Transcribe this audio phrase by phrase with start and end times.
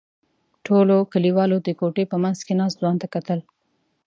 [0.65, 3.39] ټولو کلیوالو د کوټې په منځ کې ناست ځوان ته کتل.